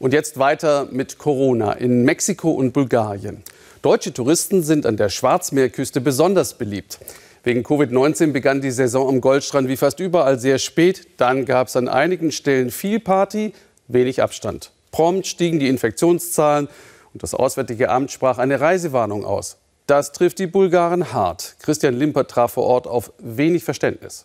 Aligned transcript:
Und 0.00 0.14
jetzt 0.14 0.38
weiter 0.38 0.88
mit 0.90 1.18
Corona 1.18 1.72
in 1.74 2.04
Mexiko 2.04 2.52
und 2.52 2.72
Bulgarien. 2.72 3.42
Deutsche 3.82 4.14
Touristen 4.14 4.62
sind 4.62 4.86
an 4.86 4.96
der 4.96 5.10
Schwarzmeerküste 5.10 6.00
besonders 6.00 6.54
beliebt. 6.54 6.98
Wegen 7.44 7.62
Covid-19 7.62 8.32
begann 8.32 8.62
die 8.62 8.70
Saison 8.70 9.10
am 9.10 9.20
Goldstrand 9.20 9.68
wie 9.68 9.76
fast 9.76 10.00
überall 10.00 10.38
sehr 10.38 10.58
spät. 10.58 11.06
Dann 11.18 11.44
gab 11.44 11.68
es 11.68 11.76
an 11.76 11.86
einigen 11.86 12.32
Stellen 12.32 12.70
viel 12.70 12.98
Party, 12.98 13.52
wenig 13.88 14.22
Abstand. 14.22 14.72
Prompt 14.90 15.26
stiegen 15.26 15.58
die 15.58 15.68
Infektionszahlen 15.68 16.68
und 17.12 17.22
das 17.22 17.34
Auswärtige 17.34 17.90
Amt 17.90 18.10
sprach 18.10 18.38
eine 18.38 18.58
Reisewarnung 18.58 19.26
aus. 19.26 19.58
Das 19.86 20.12
trifft 20.12 20.38
die 20.38 20.46
Bulgaren 20.46 21.12
hart. 21.12 21.56
Christian 21.60 21.92
Limper 21.92 22.26
traf 22.26 22.52
vor 22.52 22.64
Ort 22.64 22.86
auf 22.86 23.12
wenig 23.18 23.64
Verständnis. 23.64 24.24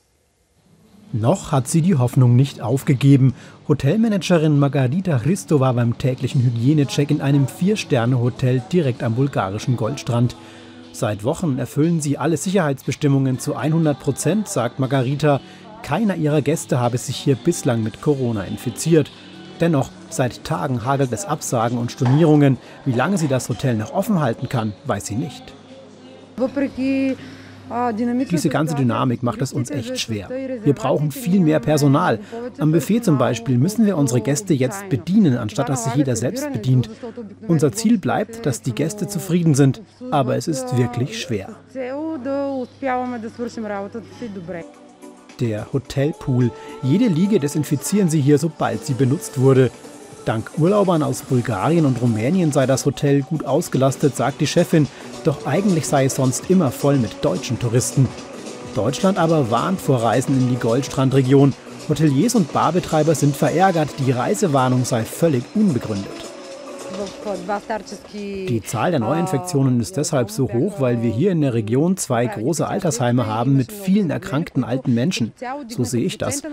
Noch 1.18 1.54
hat 1.54 1.70
sie 1.70 1.82
die 1.82 1.95
Hoffnung 1.95 2.36
nicht 2.36 2.59
aufgegeben. 2.59 3.36
Hotelmanagerin 3.70 4.59
Margarita 4.59 5.18
Christo 5.18 5.61
war 5.61 5.73
beim 5.73 5.97
täglichen 5.97 6.41
Hygienecheck 6.41 7.09
in 7.09 7.21
einem 7.21 7.47
Vier-Sterne-Hotel 7.47 8.61
direkt 8.69 9.01
am 9.01 9.15
bulgarischen 9.15 9.78
Goldstrand. 9.78 10.36
Seit 10.91 11.24
Wochen 11.24 11.57
erfüllen 11.57 12.01
sie 12.01 12.18
alle 12.18 12.36
Sicherheitsbestimmungen 12.36 13.39
zu 13.39 13.55
100 13.55 13.97
Prozent, 13.97 14.50
sagt 14.50 14.79
Margarita. 14.79 15.39
Keiner 15.83 16.18
ihrer 16.18 16.41
Gäste 16.41 16.82
habe 16.82 16.97
sich 16.97 17.16
hier 17.16 17.36
bislang 17.36 17.82
mit 17.82 18.02
Corona 18.02 18.43
infiziert. 18.43 19.10
Dennoch, 19.61 19.91
seit 20.10 20.43
Tagen 20.43 20.83
hagelt 20.83 21.13
es 21.13 21.24
Absagen 21.24 21.77
und 21.77 21.93
Stornierungen. 21.93 22.57
Wie 22.83 22.91
lange 22.91 23.18
sie 23.18 23.29
das 23.29 23.47
Hotel 23.47 23.75
noch 23.75 23.93
offen 23.93 24.19
halten 24.19 24.50
kann, 24.50 24.74
weiß 24.83 25.05
sie 25.05 25.16
nicht. 25.16 25.54
Diese 28.32 28.50
ganze 28.50 28.75
Dynamik 28.75 29.24
macht 29.24 29.42
es 29.42 29.54
uns 29.54 29.71
echt 29.71 30.00
schwer. 30.00 30.29
Wir 30.29 30.74
brauchen 30.74 31.11
viel 31.11 31.39
mehr 31.39 31.60
Personal. 31.60 32.19
Am 32.59 32.72
Buffet 32.72 33.02
zum 33.02 33.17
Beispiel 33.17 33.58
müssen 33.58 33.86
wir 33.86 33.97
unsere 33.97 34.22
Gäste 34.22 34.53
jetzt 34.53 34.88
bedienen, 34.89 35.38
anstatt 35.38 35.69
dass 35.69 35.86
sich 35.86 35.95
jeder 35.95 36.16
selbst 36.16 36.52
bedient. 36.52 36.89
Unser 37.47 37.72
Ziel 37.72 37.97
bleibt, 37.97 38.45
dass 38.45 38.61
die 38.61 38.73
Gäste 38.73 39.08
zufrieden 39.08 39.55
sind, 39.55 39.81
aber 40.11 40.36
es 40.36 40.47
ist 40.47 40.77
wirklich 40.77 41.19
schwer. 41.19 41.49
Der 45.39 45.73
Hotelpool. 45.73 46.52
Jede 46.81 47.08
Liege 47.08 47.39
desinfizieren 47.39 48.09
sie 48.09 48.21
hier, 48.21 48.38
sobald 48.38 48.86
sie 48.86 48.93
benutzt 48.93 49.39
wurde. 49.39 49.69
Dank 50.25 50.52
Urlaubern 50.58 51.03
aus 51.03 51.21
Bulgarien 51.21 51.86
und 51.86 52.02
Rumänien 52.02 52.52
sei 52.52 52.66
das 52.66 52.86
Hotel 52.86 53.21
gut 53.21 53.45
ausgelastet, 53.45 54.16
sagt 54.16 54.41
die 54.41 54.47
Chefin. 54.47 54.88
Doch 55.25 55.47
eigentlich 55.47 55.87
sei 55.87 56.05
es 56.05 56.15
sonst 56.15 56.51
immer 56.51 56.71
voll 56.71 56.97
mit 56.97 57.25
deutschen 57.25 57.59
Touristen. 57.59 58.07
Deutschland 58.75 59.17
aber 59.17 59.49
warnt 59.49 59.81
vor 59.81 60.03
Reisen 60.03 60.39
in 60.39 60.49
die 60.49 60.59
Goldstrandregion. 60.59 61.53
Hoteliers 61.89 62.35
und 62.35 62.53
Barbetreiber 62.53 63.15
sind 63.15 63.35
verärgert, 63.35 63.89
die 64.05 64.11
Reisewarnung 64.11 64.85
sei 64.85 65.03
völlig 65.03 65.43
unbegründet. 65.55 66.11
Die 68.13 68.61
Zahl 68.61 68.91
der 68.91 68.99
Neuinfektionen 68.99 69.79
ist 69.79 69.97
deshalb 69.97 70.29
so 70.29 70.51
hoch, 70.53 70.79
weil 70.79 71.01
wir 71.01 71.11
hier 71.11 71.31
in 71.31 71.41
der 71.41 71.53
Region 71.53 71.97
zwei 71.97 72.27
große 72.27 72.65
Altersheime 72.65 73.25
haben 73.25 73.57
mit 73.57 73.71
vielen 73.71 74.11
erkrankten 74.11 74.63
alten 74.63 74.93
Menschen. 74.93 75.33
So 75.67 75.83
sehe 75.83 76.05
ich 76.05 76.17
das. 76.19 76.43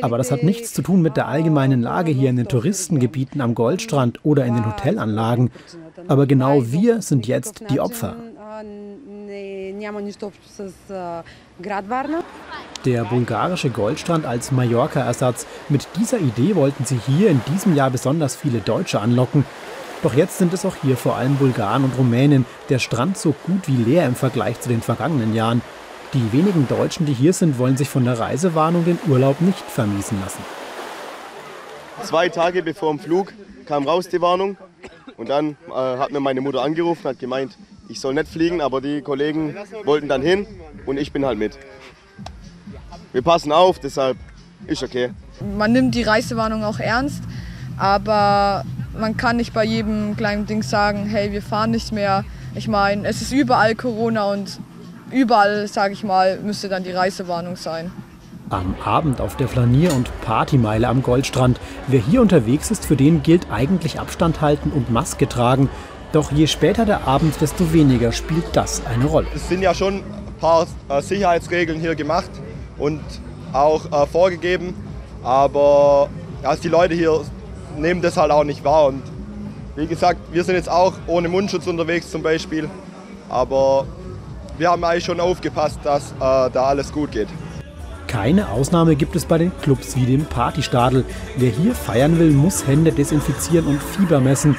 Aber 0.00 0.16
das 0.18 0.30
hat 0.30 0.42
nichts 0.42 0.72
zu 0.72 0.82
tun 0.82 1.02
mit 1.02 1.16
der 1.16 1.28
allgemeinen 1.28 1.82
Lage 1.82 2.10
hier 2.10 2.30
in 2.30 2.36
den 2.36 2.48
Touristengebieten 2.48 3.40
am 3.40 3.54
Goldstrand 3.54 4.24
oder 4.24 4.46
in 4.46 4.54
den 4.54 4.66
Hotelanlagen. 4.66 5.50
Aber 6.08 6.26
genau 6.26 6.62
wir 6.64 7.02
sind 7.02 7.26
jetzt 7.26 7.64
die 7.70 7.80
Opfer. 7.80 8.16
Der 12.84 13.04
bulgarische 13.04 13.70
Goldstrand 13.70 14.26
als 14.26 14.52
Mallorca-Ersatz. 14.52 15.46
Mit 15.68 15.88
dieser 15.98 16.18
Idee 16.18 16.54
wollten 16.54 16.84
sie 16.84 16.98
hier 17.06 17.30
in 17.30 17.40
diesem 17.52 17.74
Jahr 17.74 17.90
besonders 17.90 18.36
viele 18.36 18.58
Deutsche 18.58 19.00
anlocken. 19.00 19.44
Doch 20.02 20.14
jetzt 20.14 20.38
sind 20.38 20.52
es 20.52 20.66
auch 20.66 20.76
hier 20.82 20.96
vor 20.96 21.16
allem 21.16 21.36
Bulgaren 21.36 21.84
und 21.84 21.96
Rumänen. 21.96 22.44
Der 22.68 22.78
Strand 22.78 23.16
so 23.16 23.34
gut 23.46 23.66
wie 23.68 23.76
leer 23.76 24.04
im 24.06 24.14
Vergleich 24.14 24.60
zu 24.60 24.68
den 24.68 24.82
vergangenen 24.82 25.34
Jahren. 25.34 25.62
Die 26.12 26.32
wenigen 26.32 26.68
Deutschen, 26.68 27.06
die 27.06 27.14
hier 27.14 27.32
sind, 27.32 27.58
wollen 27.58 27.76
sich 27.76 27.88
von 27.88 28.04
der 28.04 28.18
Reisewarnung 28.18 28.84
den 28.84 28.98
Urlaub 29.08 29.40
nicht 29.40 29.62
vermiesen 29.62 30.20
lassen. 30.20 30.44
Zwei 32.02 32.28
Tage 32.28 32.62
bevor 32.62 32.90
dem 32.92 32.98
Flug 32.98 33.32
kam 33.64 33.88
raus 33.88 34.08
die 34.08 34.20
Warnung 34.20 34.56
und 35.16 35.28
dann 35.28 35.56
äh, 35.68 35.72
hat 35.72 36.10
mir 36.10 36.20
meine 36.20 36.40
Mutter 36.40 36.62
angerufen, 36.62 37.08
hat 37.08 37.18
gemeint, 37.18 37.56
ich 37.88 38.00
soll 38.00 38.14
nicht 38.14 38.28
fliegen, 38.28 38.60
aber 38.60 38.80
die 38.80 39.02
Kollegen 39.02 39.56
wollten 39.84 40.08
dann 40.08 40.22
hin 40.22 40.46
und 40.86 40.98
ich 40.98 41.12
bin 41.12 41.24
halt 41.24 41.38
mit. 41.38 41.58
Wir 43.12 43.22
passen 43.22 43.52
auf, 43.52 43.78
deshalb 43.78 44.16
ist 44.66 44.82
okay. 44.82 45.10
Man 45.56 45.72
nimmt 45.72 45.94
die 45.94 46.02
Reisewarnung 46.02 46.64
auch 46.64 46.78
ernst, 46.78 47.22
aber 47.76 48.64
man 48.98 49.16
kann 49.16 49.36
nicht 49.36 49.52
bei 49.52 49.64
jedem 49.64 50.16
kleinen 50.16 50.46
Ding 50.46 50.62
sagen, 50.62 51.06
hey, 51.06 51.32
wir 51.32 51.42
fahren 51.42 51.70
nicht 51.70 51.92
mehr. 51.92 52.24
Ich 52.54 52.68
meine, 52.68 53.06
es 53.06 53.20
ist 53.20 53.32
überall 53.32 53.74
Corona 53.74 54.30
und 54.32 54.58
überall, 55.10 55.66
sage 55.68 55.92
ich 55.92 56.04
mal, 56.04 56.38
müsste 56.38 56.68
dann 56.68 56.84
die 56.84 56.92
Reisewarnung 56.92 57.56
sein. 57.56 57.90
Am 58.50 58.74
Abend 58.84 59.22
auf 59.22 59.36
der 59.36 59.48
Flanier- 59.48 59.94
und 59.94 60.10
Partymeile 60.20 60.86
am 60.88 61.02
Goldstrand. 61.02 61.58
Wer 61.88 62.00
hier 62.00 62.20
unterwegs 62.20 62.70
ist, 62.70 62.84
für 62.84 62.94
den 62.94 63.22
gilt 63.22 63.50
eigentlich 63.50 63.98
Abstand 63.98 64.42
halten 64.42 64.70
und 64.70 64.90
Maske 64.90 65.26
tragen. 65.26 65.70
Doch 66.12 66.30
je 66.30 66.46
später 66.46 66.84
der 66.84 67.08
Abend, 67.08 67.40
desto 67.40 67.72
weniger 67.72 68.12
spielt 68.12 68.44
das 68.52 68.84
eine 68.86 69.06
Rolle. 69.06 69.26
Es 69.34 69.48
sind 69.48 69.62
ja 69.62 69.74
schon 69.74 69.94
ein 69.94 70.34
paar 70.38 70.66
äh, 70.90 71.00
Sicherheitsregeln 71.00 71.80
hier 71.80 71.94
gemacht 71.94 72.30
und 72.76 73.00
auch 73.54 73.86
äh, 73.90 74.06
vorgegeben. 74.06 74.74
Aber 75.22 76.10
also 76.42 76.62
die 76.62 76.68
Leute 76.68 76.94
hier 76.94 77.22
nehmen 77.78 78.02
das 78.02 78.18
halt 78.18 78.30
auch 78.30 78.44
nicht 78.44 78.62
wahr. 78.62 78.88
Und 78.88 79.02
wie 79.74 79.86
gesagt, 79.86 80.20
wir 80.32 80.44
sind 80.44 80.56
jetzt 80.56 80.70
auch 80.70 80.92
ohne 81.06 81.30
Mundschutz 81.30 81.66
unterwegs 81.66 82.10
zum 82.10 82.22
Beispiel. 82.22 82.68
Aber 83.30 83.86
wir 84.58 84.70
haben 84.70 84.84
eigentlich 84.84 85.06
schon 85.06 85.18
aufgepasst, 85.18 85.80
dass 85.82 86.12
äh, 86.12 86.14
da 86.20 86.66
alles 86.66 86.92
gut 86.92 87.10
geht. 87.10 87.28
Keine 88.14 88.48
Ausnahme 88.48 88.94
gibt 88.94 89.16
es 89.16 89.24
bei 89.24 89.38
den 89.38 89.50
Clubs 89.58 89.96
wie 89.96 90.06
dem 90.06 90.24
Partystadel. 90.24 91.04
Wer 91.36 91.50
hier 91.50 91.74
feiern 91.74 92.16
will, 92.20 92.30
muss 92.30 92.64
Hände 92.64 92.92
desinfizieren 92.92 93.66
und 93.66 93.82
Fieber 93.82 94.20
messen. 94.20 94.56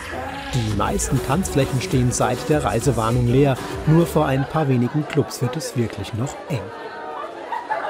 Die 0.54 0.76
meisten 0.78 1.18
Tanzflächen 1.26 1.80
stehen 1.80 2.12
seit 2.12 2.50
der 2.50 2.66
Reisewarnung 2.66 3.30
leer. 3.30 3.56
Nur 3.88 4.08
vor 4.08 4.26
ein 4.26 4.46
paar 4.50 4.68
wenigen 4.68 5.08
Clubs 5.08 5.42
wird 5.42 5.56
es 5.56 5.78
wirklich 5.78 6.14
noch 6.16 6.36
eng. 6.50 6.60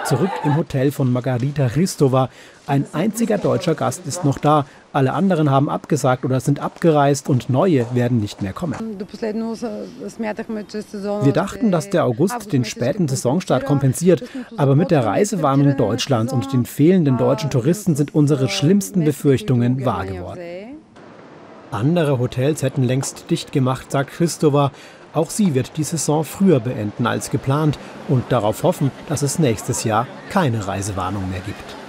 Zurück 0.06 0.30
im 0.44 0.56
Hotel 0.56 0.92
von 0.92 1.12
Margarita 1.12 1.68
Christova. 1.68 2.30
Ein 2.68 2.86
einziger 2.94 3.40
deutscher 3.40 3.74
Gast 3.74 4.06
ist 4.06 4.24
noch 4.24 4.38
da. 4.38 4.68
Alle 4.94 5.14
anderen 5.14 5.50
haben 5.50 5.68
abgesagt 5.68 6.24
oder 6.26 6.40
sind 6.40 6.60
abgereist 6.60 7.28
und 7.28 7.50
neue 7.50 7.88
werden 7.96 8.20
nicht 8.20 8.44
mehr 8.44 8.54
kommen. 8.54 8.76
Wir 11.24 11.34
dachten, 11.34 11.72
dass 11.72 11.90
der 11.90 12.06
August 12.06 12.54
den 12.54 12.66
späten 12.66 13.08
Saisonstart 13.08 13.66
kompensiert, 13.66 14.24
aber 14.58 14.76
mit 14.76 14.92
der 14.92 15.06
Reisewarnung 15.06 15.76
Deutschlands 15.76 16.32
und 16.32 16.54
den 16.54 16.68
fehlenden 16.68 17.18
deutschen 17.18 17.50
Touristen 17.50 17.96
sind 17.96 18.14
unsere 18.14 18.48
schlimmsten 18.48 19.04
Befürchtungen 19.04 19.86
wahr 19.86 20.06
geworden. 20.06 20.40
Andere 21.72 22.20
Hotels 22.20 22.62
hätten 22.62 22.84
längst 22.84 23.32
dicht 23.32 23.52
gemacht, 23.52 23.92
sagt 23.92 24.12
Christova. 24.12 24.72
Auch 25.16 25.30
sie 25.30 25.56
wird 25.56 25.78
die 25.78 25.84
Saison 25.84 26.24
früher 26.24 26.60
beenden 26.60 27.08
als 27.08 27.32
geplant 27.32 27.80
und 28.10 28.32
darauf 28.32 28.64
hoffen, 28.64 28.92
dass 29.08 29.22
es 29.22 29.40
nächstes 29.40 29.86
Jahr 29.86 30.08
keine 30.30 30.68
Reisewarnung 30.68 31.30
mehr 31.32 31.40
gibt. 31.40 31.85